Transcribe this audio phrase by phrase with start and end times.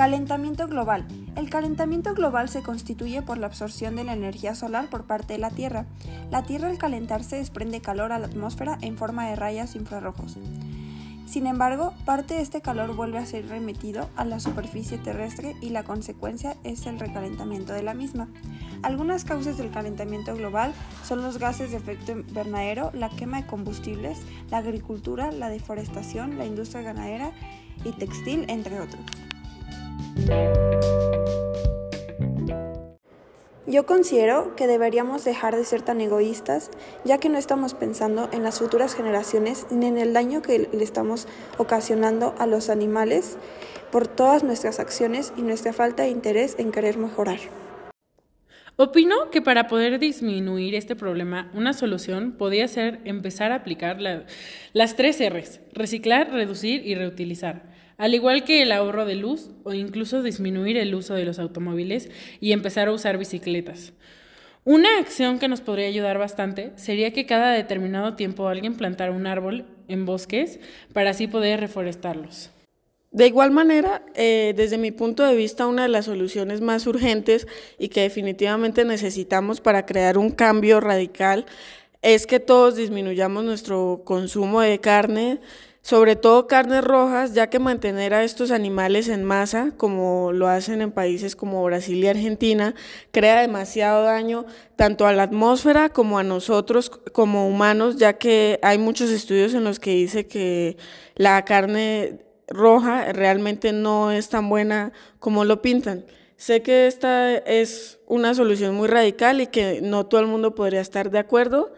[0.00, 1.06] Calentamiento global.
[1.36, 5.38] El calentamiento global se constituye por la absorción de la energía solar por parte de
[5.38, 5.84] la Tierra.
[6.30, 10.38] La Tierra al calentarse desprende calor a la atmósfera en forma de rayas infrarrojos.
[11.26, 15.68] Sin embargo, parte de este calor vuelve a ser remitido a la superficie terrestre y
[15.68, 18.26] la consecuencia es el recalentamiento de la misma.
[18.80, 20.72] Algunas causas del calentamiento global
[21.04, 24.18] son los gases de efecto invernadero, la quema de combustibles,
[24.50, 27.32] la agricultura, la deforestación, la industria ganadera
[27.84, 29.04] y textil, entre otros.
[33.70, 36.72] Yo considero que deberíamos dejar de ser tan egoístas,
[37.04, 40.82] ya que no estamos pensando en las futuras generaciones ni en el daño que le
[40.82, 43.36] estamos ocasionando a los animales
[43.92, 47.38] por todas nuestras acciones y nuestra falta de interés en querer mejorar.
[48.74, 53.98] Opino que para poder disminuir este problema, una solución podría ser empezar a aplicar
[54.72, 57.62] las tres R's, reciclar, reducir y reutilizar
[58.00, 62.08] al igual que el ahorro de luz o incluso disminuir el uso de los automóviles
[62.40, 63.92] y empezar a usar bicicletas.
[64.64, 69.26] Una acción que nos podría ayudar bastante sería que cada determinado tiempo alguien plantara un
[69.26, 70.60] árbol en bosques
[70.94, 72.50] para así poder reforestarlos.
[73.10, 77.46] De igual manera, eh, desde mi punto de vista, una de las soluciones más urgentes
[77.78, 81.44] y que definitivamente necesitamos para crear un cambio radical
[82.00, 85.38] es que todos disminuyamos nuestro consumo de carne,
[85.82, 90.82] sobre todo carnes rojas, ya que mantener a estos animales en masa, como lo hacen
[90.82, 92.74] en países como Brasil y Argentina,
[93.12, 94.44] crea demasiado daño
[94.76, 99.64] tanto a la atmósfera como a nosotros como humanos, ya que hay muchos estudios en
[99.64, 100.76] los que dice que
[101.16, 106.04] la carne roja realmente no es tan buena como lo pintan.
[106.36, 110.80] Sé que esta es una solución muy radical y que no todo el mundo podría
[110.80, 111.72] estar de acuerdo,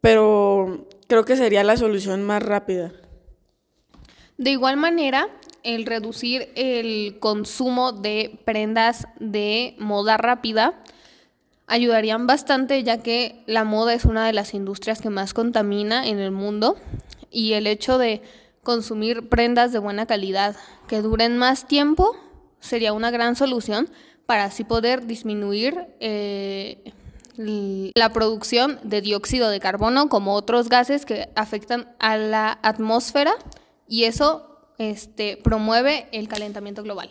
[0.00, 2.92] pero creo que sería la solución más rápida.
[4.42, 5.28] De igual manera,
[5.62, 10.74] el reducir el consumo de prendas de moda rápida
[11.68, 16.18] ayudarían bastante ya que la moda es una de las industrias que más contamina en
[16.18, 16.74] el mundo
[17.30, 18.20] y el hecho de
[18.64, 20.56] consumir prendas de buena calidad
[20.88, 22.16] que duren más tiempo
[22.58, 23.88] sería una gran solución
[24.26, 26.92] para así poder disminuir eh,
[27.36, 33.34] la producción de dióxido de carbono como otros gases que afectan a la atmósfera
[33.92, 37.10] y eso este, promueve el calentamiento global.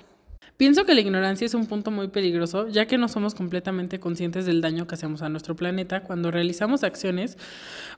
[0.57, 4.47] Pienso que la ignorancia es un punto muy peligroso, ya que no somos completamente conscientes
[4.47, 7.37] del daño que hacemos a nuestro planeta cuando realizamos acciones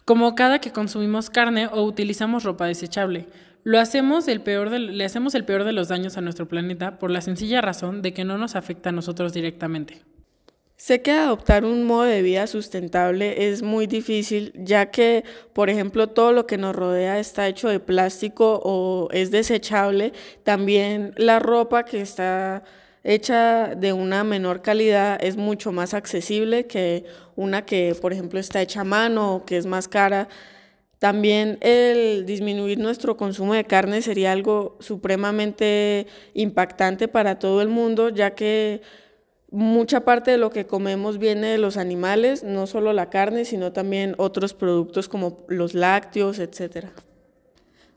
[0.04, 3.28] como cada que consumimos carne o utilizamos ropa desechable.
[3.64, 7.10] Lo hacemos el peor le hacemos el peor de los daños a nuestro planeta por
[7.10, 10.02] la sencilla razón de que no nos afecta a nosotros directamente.
[10.84, 15.24] Sé que adoptar un modo de vida sustentable es muy difícil, ya que,
[15.54, 20.12] por ejemplo, todo lo que nos rodea está hecho de plástico o es desechable.
[20.44, 22.64] También la ropa que está
[23.06, 27.06] hecha de una menor calidad es mucho más accesible que
[27.38, 30.28] una que, por ejemplo, está hecha a mano o que es más cara.
[31.00, 38.10] También el disminuir nuestro consumo de carne sería algo supremamente impactante para todo el mundo,
[38.10, 38.82] ya que
[39.54, 43.72] mucha parte de lo que comemos viene de los animales, no solo la carne, sino
[43.72, 46.88] también otros productos como los lácteos, etc.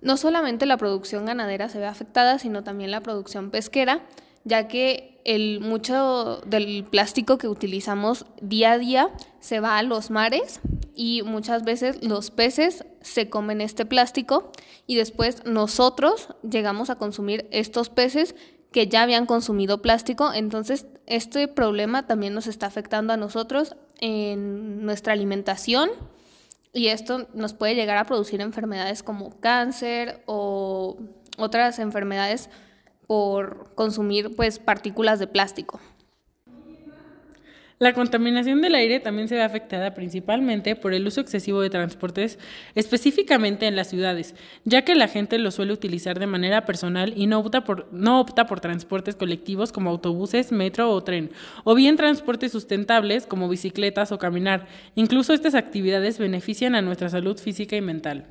[0.02, 4.02] No solamente la producción ganadera se ve afectada, sino también la producción pesquera,
[4.44, 10.10] ya que el, mucho del plástico que utilizamos día a día se va a los
[10.10, 10.60] mares
[10.94, 14.52] y muchas veces los peces se comen este plástico
[14.86, 18.34] y después nosotros llegamos a consumir estos peces
[18.76, 24.84] que ya habían consumido plástico, entonces este problema también nos está afectando a nosotros en
[24.84, 25.88] nuestra alimentación
[26.74, 30.98] y esto nos puede llegar a producir enfermedades como cáncer o
[31.38, 32.50] otras enfermedades
[33.06, 35.80] por consumir pues partículas de plástico.
[37.78, 42.38] La contaminación del aire también se ve afectada principalmente por el uso excesivo de transportes,
[42.74, 47.26] específicamente en las ciudades, ya que la gente lo suele utilizar de manera personal y
[47.26, 51.30] no opta por, no opta por transportes colectivos como autobuses, metro o tren,
[51.64, 54.66] o bien transportes sustentables como bicicletas o caminar.
[54.94, 58.24] Incluso estas actividades benefician a nuestra salud física y mental.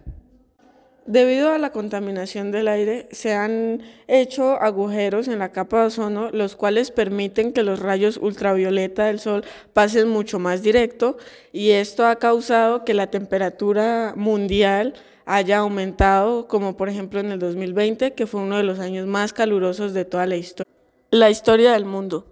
[1.06, 6.32] Debido a la contaminación del aire, se han hecho agujeros en la capa de ozono,
[6.32, 9.44] los cuales permiten que los rayos ultravioleta del sol
[9.74, 11.18] pasen mucho más directo
[11.52, 14.96] y esto ha causado que la temperatura mundial
[15.28, 19.32] haya aumentado, como por ejemplo en el 2020, que fue uno de los años más
[19.32, 20.74] calurosos de toda la historia,
[21.12, 22.26] la historia del mundo.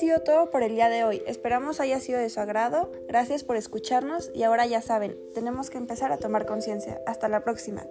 [0.00, 1.22] Sido todo por el día de hoy.
[1.26, 2.90] Esperamos haya sido de su agrado.
[3.06, 7.02] Gracias por escucharnos y ahora ya saben, tenemos que empezar a tomar conciencia.
[7.06, 7.84] Hasta la próxima.